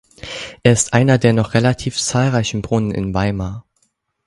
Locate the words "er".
0.63-0.73